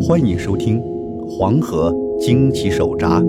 [0.00, 0.80] 欢迎收听
[1.26, 3.20] 《黄河惊奇手札》，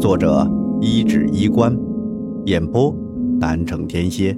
[0.00, 0.48] 作者
[0.80, 1.76] 一指衣冠，
[2.46, 2.94] 演播
[3.40, 4.36] 南城天蝎。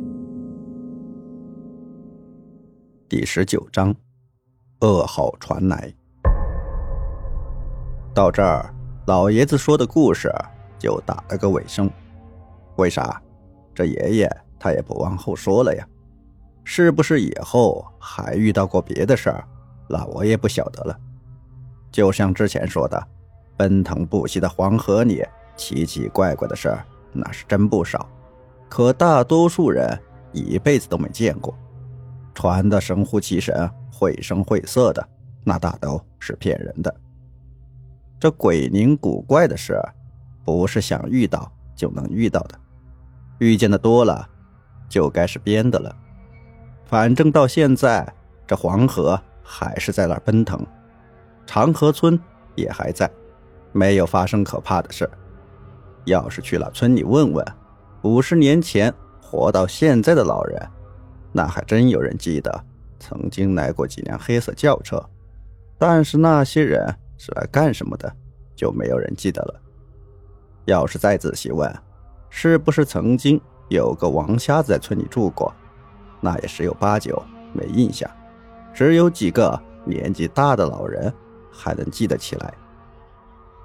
[3.10, 3.94] 第十九章，
[4.80, 5.92] 噩耗传来。
[8.14, 8.74] 到这儿，
[9.06, 10.32] 老爷子说的故事
[10.78, 11.90] 就打了个尾声。
[12.76, 13.20] 为啥？
[13.74, 15.86] 这爷爷他也不往后说了呀。
[16.64, 19.44] 是不是以后还遇到过别的事儿？
[19.92, 20.98] 那我也不晓得了。
[21.90, 23.06] 就像之前说的，
[23.58, 25.22] 奔腾不息的黄河里，
[25.54, 28.08] 奇奇怪怪的事儿那是真不少，
[28.70, 29.86] 可大多数人
[30.32, 31.54] 一辈子都没见过。
[32.34, 35.06] 传的神乎其神、绘声绘色的，
[35.44, 36.94] 那大都是骗人的。
[38.18, 39.78] 这鬼灵古怪的事，
[40.42, 42.58] 不是想遇到就能遇到的，
[43.38, 44.26] 遇见的多了，
[44.88, 45.94] 就该是编的了。
[46.86, 48.10] 反正到现在，
[48.46, 50.64] 这黄河还是在那儿奔腾，
[51.46, 52.18] 长河村
[52.54, 53.10] 也还在，
[53.72, 55.08] 没有发生可怕的事。
[56.04, 57.46] 要是去了村里问问，
[58.02, 60.68] 五十年前活到现在的老人，
[61.32, 62.64] 那还真有人记得
[62.98, 65.02] 曾经来过几辆黑色轿车。
[65.78, 66.86] 但是那些人
[67.18, 68.12] 是来干什么的，
[68.54, 69.60] 就没有人记得了。
[70.64, 71.72] 要是再仔细问，
[72.30, 75.52] 是不是曾经有个王瞎子在村里住过？
[76.20, 77.20] 那也十有八九
[77.52, 78.08] 没印象，
[78.72, 81.12] 只有几个年纪大的老人
[81.50, 82.54] 还能记得起来。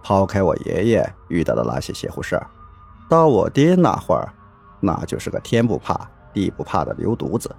[0.04, 2.48] 抛开我爷爷遇到的那些邪乎事儿，
[3.10, 4.32] 到我爹那会儿，
[4.80, 7.54] 那就是个天不怕地不怕的牛犊子。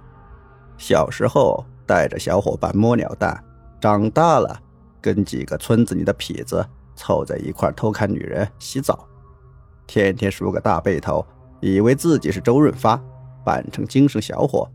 [0.77, 3.43] 小时候带着小伙伴摸鸟蛋，
[3.79, 4.59] 长大了
[5.01, 9.07] 跟几个村子里的痞子凑在一块偷看女人洗澡，
[9.85, 11.25] 天天梳个大背头，
[11.59, 12.99] 以为自己是周润发，
[13.43, 14.67] 扮成精神小伙。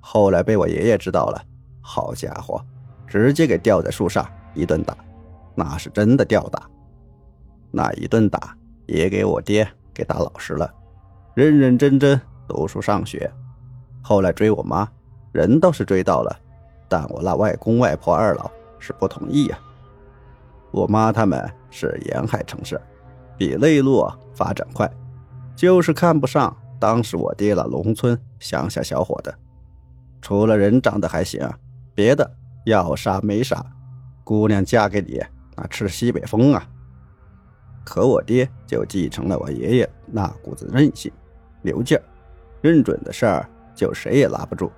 [0.00, 1.40] 后来被我爷爷知道了，
[1.82, 2.64] 好家伙，
[3.06, 4.96] 直接给吊在树上一顿打，
[5.54, 6.62] 那是真的吊打。
[7.70, 10.72] 那一顿打也给我爹给打老实了，
[11.34, 13.30] 认认真真读书上学。
[14.00, 14.88] 后来追我妈，
[15.32, 16.38] 人倒是追到了，
[16.88, 19.58] 但我那外公外婆二老是不同意呀。
[20.70, 22.80] 我妈他们是沿海城市，
[23.36, 24.90] 比内陆发展快，
[25.54, 29.34] 就是看不上当时我爹那农村乡下小伙的。
[30.20, 31.48] 除了人长得还行，
[31.94, 32.30] 别的
[32.64, 33.64] 要啥没啥。
[34.24, 35.20] 姑娘嫁给你，
[35.56, 36.66] 那吃西北风啊。
[37.84, 41.12] 可我爹就继承了我爷爷那股子韧性、
[41.60, 42.02] 牛劲儿，
[42.60, 44.70] 认准的事儿就谁也拉不住。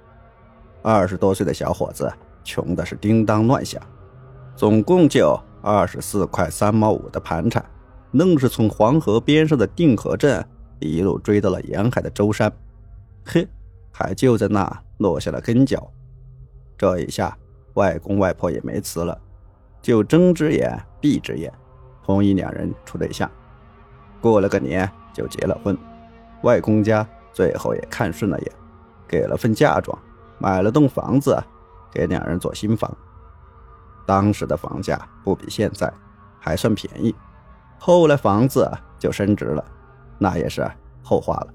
[0.83, 2.11] 二十多岁的小伙子，
[2.43, 3.81] 穷的是叮当乱响，
[4.57, 7.65] 总共就二十四块三毛五的盘缠，
[8.13, 10.45] 愣是从黄河边上的定河镇
[10.81, 12.53] 一路追到了沿海的舟山。
[13.25, 13.47] 嘿。
[13.97, 15.89] 还就在那落下了根脚，
[16.85, 17.35] 这一下
[17.77, 19.19] 外公外婆也没词了，
[19.81, 21.51] 就睁只眼闭只眼，
[22.05, 23.31] 同意两人处对象。
[24.21, 25.75] 过了个年就结了婚，
[26.43, 28.53] 外公家最后也看顺了眼，
[29.09, 29.99] 给了份嫁妆，
[30.39, 31.43] 买了栋房子
[31.91, 32.95] 给两人做新房。
[34.05, 35.91] 当时的房价不比现在，
[36.39, 37.15] 还算便宜。
[37.79, 39.65] 后来房子就升值了，
[40.19, 40.71] 那也是
[41.03, 41.47] 后话了。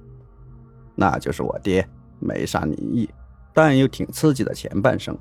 [0.96, 1.88] 那就是我爹。
[2.18, 3.08] 没啥灵异，
[3.54, 5.18] 但又挺刺激的前半生。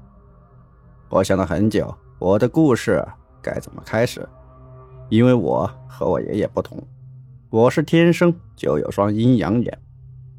[1.08, 3.06] 我想了很久，我的故事
[3.42, 4.28] 该怎么开始？
[5.08, 6.82] 因为我和我爷爷不同，
[7.48, 9.78] 我是天生就有双阴阳眼，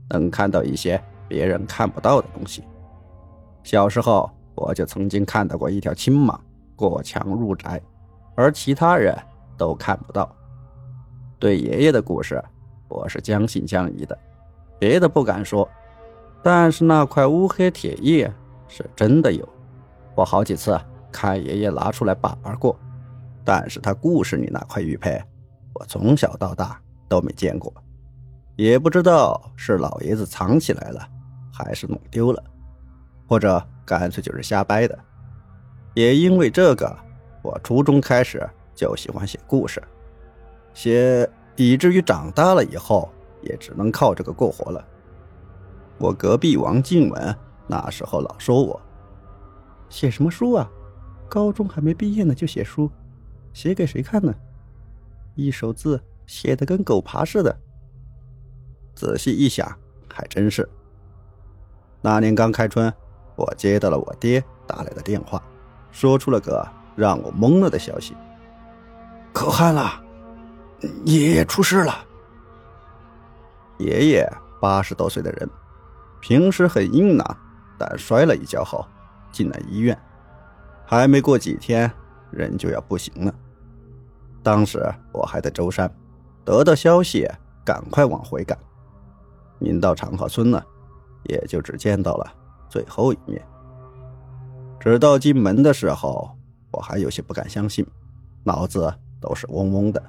[0.10, 2.64] 能看到一些别人看不到的东西。
[3.64, 6.38] 小时候我就曾经看到过一条青蟒
[6.76, 7.82] 过墙入宅，
[8.36, 9.18] 而其他人
[9.58, 10.34] 都看不到。
[11.40, 12.40] 对爷爷的故事，
[12.88, 14.18] 我是将信将疑的，
[14.78, 15.68] 别的不敢说。
[16.42, 18.32] 但是那块乌黑铁叶
[18.68, 19.48] 是真的有，
[20.16, 20.80] 我好几次
[21.12, 22.78] 看爷爷拿出来把玩过。
[23.44, 25.22] 但是他故事里那块玉佩，
[25.74, 27.74] 我从小到大都没见过，
[28.56, 31.08] 也不知道是老爷子藏起来了，
[31.52, 32.44] 还是弄丢了，
[33.28, 34.98] 或者干脆就是瞎掰的。
[35.96, 36.96] 也因为这个，
[37.42, 39.82] 我初中开始就喜欢写故事，
[40.74, 43.10] 写以至于长大了以后
[43.42, 44.86] 也只能靠这个过活了。
[46.00, 47.36] 我隔壁王静文
[47.68, 48.82] 那时候老说我
[49.90, 50.70] 写什么书啊，
[51.28, 52.90] 高中还没毕业呢就写书，
[53.54, 54.34] 写给谁看呢？
[55.36, 57.56] 一手字写的跟狗爬似的。
[58.96, 59.68] 仔细一想，
[60.14, 60.68] 还真是。
[62.02, 62.92] 那年刚开春，
[63.36, 65.42] 我接到了我爹打来的电话，
[65.92, 66.66] 说出了个
[66.96, 68.16] 让我懵了的消息：
[69.34, 70.02] 可汗了，
[71.04, 71.94] 爷爷出事了。
[73.80, 74.30] 爷爷
[74.62, 75.50] 八十多岁的人。
[76.22, 77.38] 平时很硬朗，
[77.78, 78.86] 但摔了一跤后
[79.32, 79.98] 进了医院，
[80.86, 81.92] 还没过几天
[82.32, 83.34] 人就要不行了。
[84.42, 85.90] 当时我还在舟山，
[86.44, 87.28] 得到消息，
[87.64, 88.58] 赶快往回赶。
[89.60, 90.64] 您到长河村呢，
[91.24, 92.26] 也就只见到了
[92.70, 93.46] 最后一面。
[94.80, 96.30] 直到进门的时候，
[96.72, 97.86] 我还有些不敢相信，
[98.44, 100.02] 脑子都是嗡嗡的。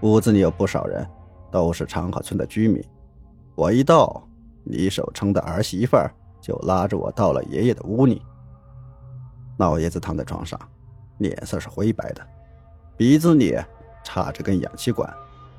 [0.00, 1.08] 屋子里有不少人，
[1.50, 2.84] 都是长河村的居民。
[3.54, 4.26] 我一到，
[4.64, 5.96] 李守成的儿媳妇
[6.40, 8.22] 就拉着我到了爷爷的屋里。
[9.58, 10.58] 老爷子躺在床上，
[11.18, 12.26] 脸色是灰白的，
[12.96, 13.56] 鼻子里
[14.02, 15.12] 插着根氧气管，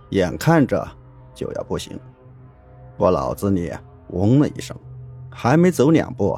[0.09, 0.85] 眼看着
[1.33, 1.99] 就要不行。
[2.97, 3.71] 我脑子里
[4.09, 4.77] 嗡了一声，
[5.31, 6.37] 还没走两步，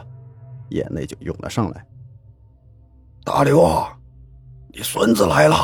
[0.70, 1.86] 眼泪就涌了上来。
[3.24, 3.68] 大刘，
[4.70, 5.56] 你孙子来了。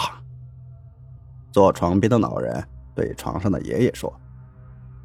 [1.51, 2.63] 坐床边的老人
[2.95, 4.11] 对床上的爷爷说：“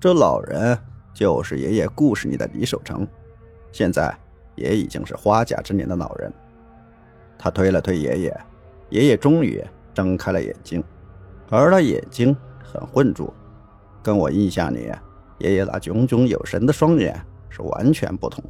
[0.00, 0.78] 这老人
[1.17, 3.09] 就是爷爷故事里的李守成，
[3.73, 4.15] 现在
[4.55, 6.31] 也已经是花甲之年的老人。”
[7.39, 8.41] 他推了推爷爷，
[8.91, 9.65] 爷爷终于
[9.95, 10.85] 睁开了眼睛，
[11.49, 13.33] 而那眼睛很浑浊，
[14.03, 14.93] 跟我印象里。
[15.39, 17.19] 爷爷那炯炯有神的双眼
[17.49, 18.45] 是完全不同，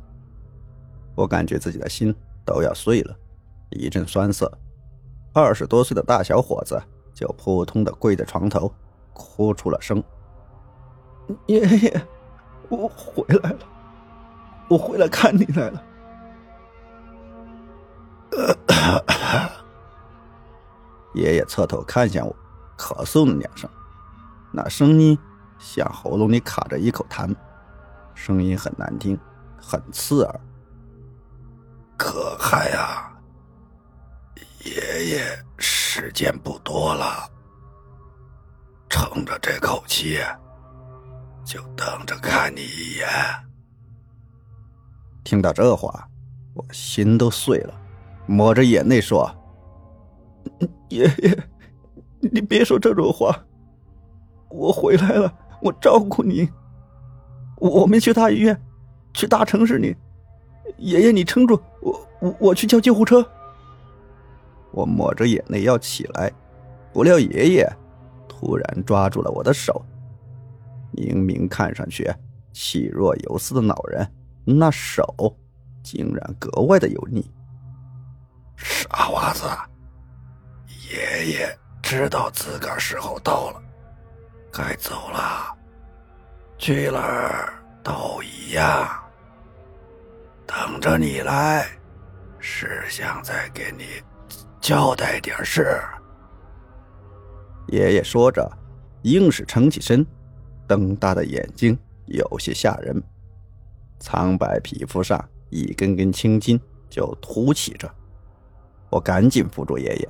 [1.14, 2.12] 我感觉自己的心
[2.44, 3.16] 都要碎了，
[3.70, 4.50] 一阵酸涩。
[5.32, 6.82] 二十多岁的大小伙子
[7.14, 8.72] 就扑通的跪在床头，
[9.12, 10.02] 哭出了声
[11.46, 12.02] ：“爷爷，
[12.68, 13.58] 我回来了，
[14.68, 15.82] 我回来看你来了。
[21.14, 22.36] ”爷爷侧头看向我，
[22.76, 23.68] 咳嗽了两声，
[24.52, 25.18] 那声音。
[25.58, 27.34] 像喉咙里卡着一口痰，
[28.14, 29.18] 声音很难听，
[29.58, 30.40] 很刺耳。
[31.96, 33.10] 可害啊！
[34.62, 37.26] 爷爷时间不多了，
[38.90, 40.18] 撑着这口气，
[41.46, 43.06] 就等着看你一眼。
[45.22, 46.08] 听到这话，
[46.54, 47.74] 我心都碎了，
[48.26, 49.30] 抹着眼泪说
[50.90, 51.38] ：“爷爷，
[52.20, 53.46] 你别说这种话，
[54.50, 55.32] 我回来了。”
[55.62, 56.46] 我照顾你，
[57.56, 58.60] 我们去大医院，
[59.14, 59.96] 去大城市里。
[60.76, 63.26] 爷爷，你撑住，我我我去叫救护车。
[64.72, 66.30] 我抹着眼泪要起来，
[66.92, 67.66] 不料爷爷
[68.28, 69.82] 突然抓住了我的手。
[70.96, 72.10] 明明看上去
[72.52, 74.10] 气若游丝的老人，
[74.44, 75.36] 那手
[75.82, 77.30] 竟然格外的油腻。
[78.56, 79.44] 傻娃子，
[80.90, 83.62] 爷爷知道自个儿时候到了。
[84.50, 85.54] 该走了，
[86.56, 87.52] 去哪儿
[87.82, 88.88] 都一样。
[90.46, 91.66] 等着你来，
[92.38, 93.84] 是想再给你
[94.58, 95.78] 交代点事。
[97.66, 98.50] 爷爷说着，
[99.02, 100.06] 硬是撑起身，
[100.66, 103.02] 瞪大的眼睛有些吓人，
[103.98, 107.90] 苍白皮肤上一根根青筋就凸起着。
[108.90, 110.08] 我赶紧扶住爷爷，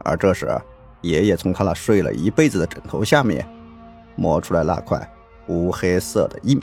[0.00, 0.46] 而这时，
[1.02, 3.46] 爷爷从他那睡了一辈子的枕头下面。
[4.16, 5.10] 摸出来那块
[5.46, 6.60] 乌黑色的印，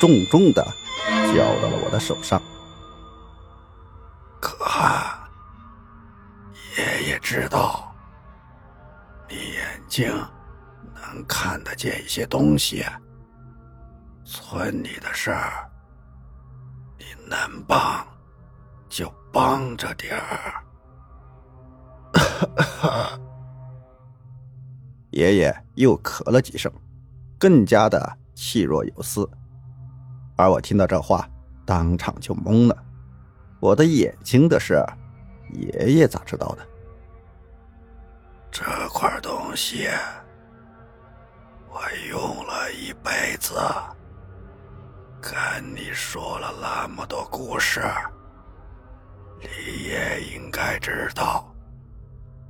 [0.00, 0.64] 重重的
[1.04, 2.40] 交到了我的手上。
[4.40, 5.18] 可汗，
[6.78, 7.94] 爷爷知道
[9.28, 10.10] 你眼睛
[11.14, 12.84] 能看得见一些东西，
[14.24, 15.70] 村里的事儿，
[16.98, 17.38] 你能
[17.68, 18.04] 帮
[18.88, 20.60] 就帮着点儿。
[25.10, 26.70] 爷爷又咳了几声。
[27.38, 29.28] 更加的气若游丝，
[30.34, 31.28] 而我听到这话，
[31.66, 32.84] 当场就懵了。
[33.60, 34.82] 我的眼睛的事，
[35.52, 36.66] 爷爷咋知道的？
[38.50, 39.88] 这块东西，
[42.10, 43.54] 用了一辈子，
[45.20, 45.32] 跟
[45.74, 47.82] 你说了那么多故事，
[49.40, 51.52] 你也应该知道，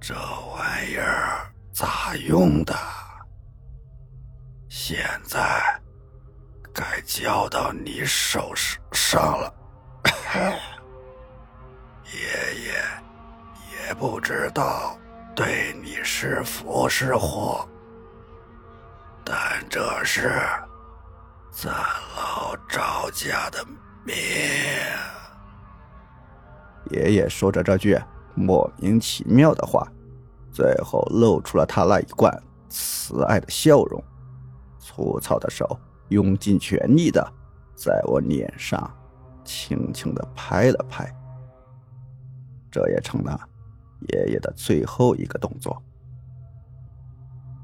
[0.01, 2.75] 这玩意儿咋用的。
[4.69, 5.41] 现在
[6.73, 8.53] 该交到你手
[8.93, 9.55] 上了，
[12.13, 12.75] 爷爷
[13.87, 14.99] 也不知道
[15.35, 17.67] 对你是福是祸，
[19.25, 20.31] 但这是
[21.51, 21.73] 咱
[22.17, 23.65] 老赵家的
[24.05, 24.15] 命。
[26.91, 27.99] 爷爷说着这句
[28.35, 29.91] 莫名其妙的话，
[30.53, 34.03] 最后露出了他那一贯慈爱的笑容。
[34.79, 35.79] 粗糙的手
[36.11, 37.27] 用尽全力的
[37.75, 38.95] 在我脸上
[39.43, 41.11] 轻轻的拍了拍，
[42.71, 43.41] 这也成了
[44.09, 45.83] 爷爷的最后一个动作。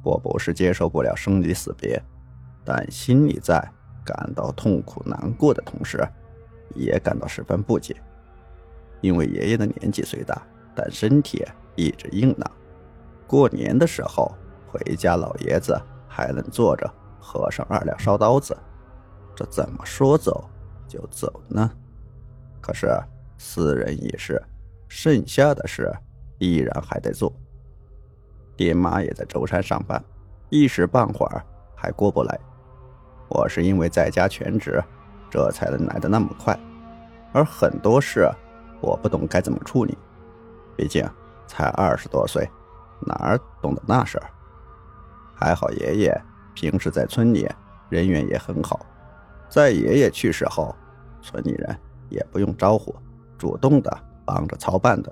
[0.03, 2.03] 我不是接受不了生离死别，
[2.65, 3.61] 但心里在
[4.05, 6.03] 感到痛苦难过的同时，
[6.75, 7.95] 也感到十分不解，
[9.01, 10.41] 因为爷爷的年纪虽大，
[10.75, 11.45] 但身体
[11.77, 12.51] 一直硬朗。
[13.27, 14.33] 过年的时候
[14.67, 16.91] 回家，老爷子还能坐着
[17.21, 18.57] 喝上二两烧刀子，
[19.37, 20.49] 这怎么说走
[20.89, 21.71] 就走呢？
[22.61, 22.89] 可是
[23.39, 24.43] 私人已逝，
[24.89, 25.93] 剩下的事
[26.39, 27.33] 依然还得做。
[28.61, 30.05] 爹妈也在舟山上班，
[30.51, 31.43] 一时半会儿
[31.75, 32.39] 还过不来。
[33.27, 34.85] 我是因为在家全职，
[35.31, 36.55] 这才能来的那么快。
[37.33, 38.31] 而很多事，
[38.83, 39.97] 我不懂该怎么处理。
[40.77, 41.09] 毕竟
[41.47, 42.47] 才二十多岁，
[43.07, 44.29] 哪儿懂得那事儿？
[45.35, 47.49] 还好爷爷平时在村里
[47.89, 48.85] 人缘也很好，
[49.49, 50.77] 在爷爷去世后，
[51.23, 51.79] 村里人
[52.11, 52.95] 也不用招呼，
[53.39, 53.91] 主动的
[54.27, 55.11] 帮着操办的，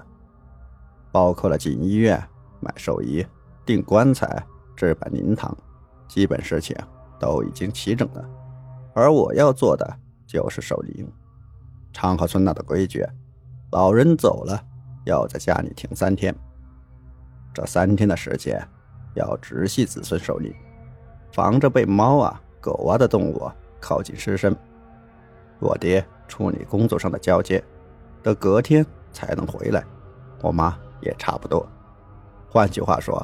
[1.10, 2.22] 包括了进医院、
[2.60, 3.26] 买寿衣。
[3.68, 4.42] 订棺材、
[4.74, 5.54] 置办灵堂，
[6.08, 6.74] 基本事情
[7.20, 8.24] 都已经齐整了，
[8.94, 9.86] 而我要做的
[10.26, 11.06] 就是守灵。
[11.92, 13.06] 长河村那的规矩，
[13.70, 14.58] 老人走了
[15.04, 16.34] 要在家里停三天，
[17.52, 18.58] 这三天的时间
[19.12, 20.50] 要直系子孙守灵，
[21.30, 24.56] 防着被猫啊、狗啊的动物靠近尸身。
[25.60, 27.62] 我爹处理工作上的交接，
[28.22, 28.82] 得隔天
[29.12, 29.84] 才能回来，
[30.40, 31.68] 我妈也差不多。
[32.48, 33.22] 换句话说。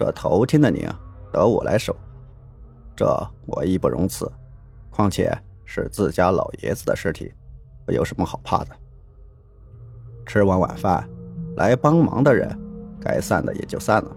[0.00, 0.88] 这头天的灵
[1.30, 1.94] 得我来守，
[2.96, 3.06] 这
[3.44, 4.26] 我义不容辞。
[4.88, 5.30] 况且
[5.66, 7.30] 是自家老爷子的尸体，
[7.86, 8.70] 我有什么好怕的？
[10.24, 11.06] 吃完晚饭，
[11.54, 12.48] 来帮忙的人
[12.98, 14.16] 该散的也就散了。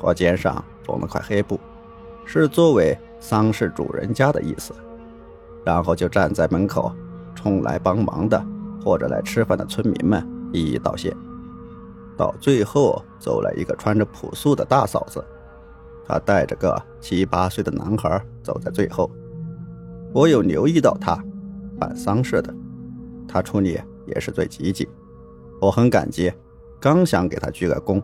[0.00, 1.60] 我肩上缝了块黑布，
[2.24, 4.72] 是作为丧事主人家的意思。
[5.62, 6.90] 然后就站在门口，
[7.34, 8.42] 冲来帮忙的
[8.82, 11.14] 或者来吃饭的村民们一一道谢。
[12.16, 15.24] 到最后，走来一个穿着朴素的大嫂子，
[16.06, 19.10] 她带着个七八岁的男孩走在最后。
[20.12, 21.20] 我有留意到她，
[21.78, 22.54] 办丧事的，
[23.26, 24.88] 她处理也是最积极，
[25.60, 26.32] 我很感激。
[26.80, 28.02] 刚想给她鞠个躬，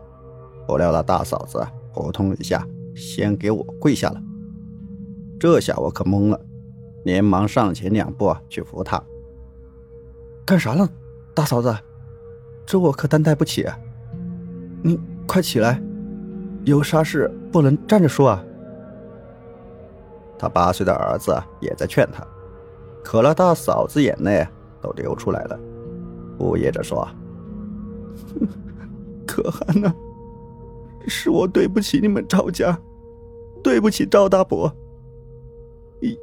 [0.67, 4.21] 不料那大嫂子扑通一下，先给我跪下了。
[5.39, 6.39] 这下我可懵了，
[7.05, 9.01] 连忙上前两步去扶她。
[10.45, 10.89] 干啥呢，
[11.33, 11.73] 大嫂子？
[12.65, 13.63] 这我可担待不起。
[13.63, 13.79] 啊
[14.83, 15.81] 你快起来，
[16.65, 18.43] 有啥事不能站着说啊！
[20.37, 22.25] 他八岁的儿子也在劝他，
[23.03, 24.47] 可那大嫂子眼泪
[24.81, 25.59] 都流出来了，
[26.39, 27.07] 呜咽着说
[29.27, 29.93] ：“可汗呐，
[31.07, 32.77] 是我对不起你们赵家，
[33.63, 34.71] 对不起赵大伯。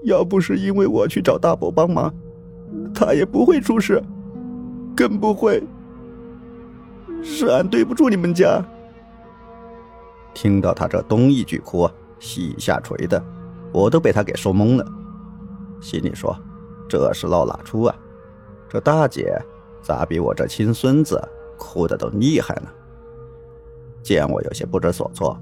[0.03, 2.13] 要不是因为我去找大伯帮忙，
[2.93, 4.03] 他也不会出事，
[4.97, 5.63] 更不会。”
[7.23, 8.65] 是俺对不住你们家。
[10.35, 13.23] 听到他这东一句哭西一下垂的，
[13.73, 14.87] 我都被他给说懵了，
[15.81, 16.37] 心里说：
[16.89, 17.95] 这是闹哪出啊？
[18.69, 19.37] 这大姐
[19.83, 21.21] 咋比我这亲孙子
[21.59, 22.69] 哭的都厉害呢？
[24.03, 25.37] 见我有些不知所措，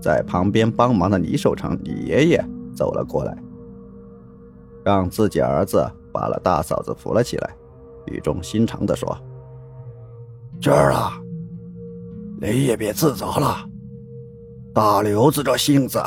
[0.00, 2.44] 在旁边帮忙的李守成李爷爷
[2.74, 3.36] 走了过来，
[4.82, 7.54] 让自己儿子把了大嫂子扶了起来，
[8.06, 9.16] 语重心长的说。
[10.60, 11.18] 娟儿啊，
[12.38, 13.66] 你也别自责了。
[14.74, 15.98] 大刘子这性子，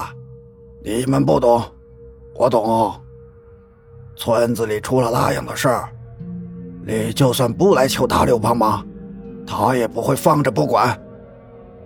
[0.83, 1.63] 你们不懂，
[2.36, 2.93] 我懂。
[4.15, 5.89] 村子里出了那样的事儿，
[6.86, 8.86] 你就算不来求大刘帮忙，
[9.45, 11.01] 他也不会放着不管。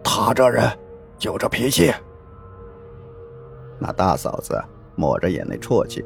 [0.04, 0.70] 他这人
[1.18, 1.94] 就这脾气。
[3.80, 4.62] 那大嫂子
[4.96, 6.04] 抹着眼泪啜泣，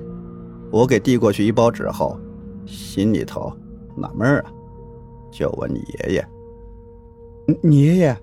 [0.72, 2.20] 我给递过去一包纸后，
[2.68, 3.52] 心里头
[3.98, 4.46] 纳闷啊，
[5.32, 6.28] 就问你爷爷。
[7.62, 8.18] 你爷爷，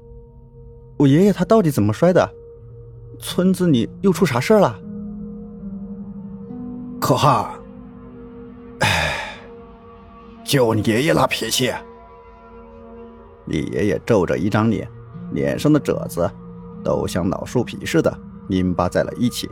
[0.96, 2.34] 我爷爷他到底怎么摔的？
[3.20, 4.78] 村子里又出啥事了？
[7.00, 7.50] 可汗，
[8.80, 9.40] 哎，
[10.44, 11.72] 就你爷爷那脾气。
[13.46, 14.88] 李爷爷皱着一张脸，
[15.32, 16.30] 脸上的褶子
[16.84, 18.16] 都像老树皮似的
[18.48, 19.50] 拧巴在了一起。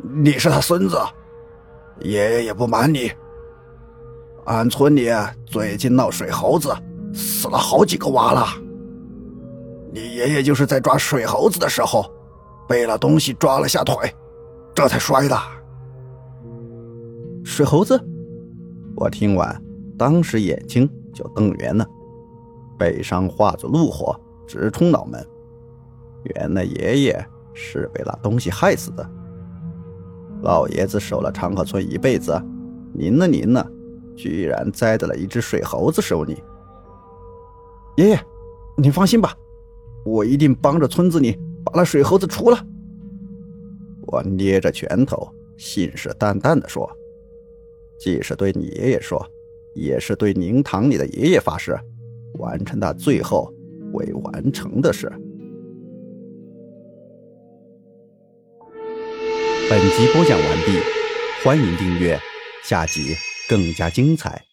[0.00, 0.96] 你是他孙子，
[2.00, 3.10] 爷爷也不瞒你，
[4.44, 5.10] 俺村里
[5.46, 6.72] 最近闹水猴子。
[7.12, 8.46] 死了好几个娃了。
[9.92, 12.04] 你爷爷就是在抓水猴子的时候，
[12.68, 13.94] 被那东西抓了下腿，
[14.74, 15.36] 这才摔的。
[17.44, 17.98] 水猴子，
[18.94, 19.60] 我听完，
[19.96, 21.86] 当时眼睛就瞪圆了，
[22.78, 24.14] 悲伤化作怒火，
[24.46, 25.26] 直冲脑门。
[26.36, 29.10] 原来爷爷是被那东西害死的。
[30.42, 32.38] 老爷子守了长河村一辈子，
[32.92, 33.66] 您呢您呢，
[34.14, 36.42] 居然栽在了一只水猴子手里。
[37.98, 38.20] 爷爷，
[38.76, 39.36] 你放心吧，
[40.04, 42.56] 我一定帮着村子里把那水猴子除了。
[44.02, 46.88] 我捏着拳头，信誓旦旦地说
[47.98, 49.20] ：“既是对你爷爷说，
[49.74, 51.76] 也是对灵堂里的爷爷发誓，
[52.34, 53.52] 完成他最后
[53.92, 55.10] 未完成的事。
[59.68, 60.78] 本集播讲完毕，
[61.42, 62.16] 欢迎订阅，
[62.62, 63.16] 下集
[63.48, 64.47] 更加精彩。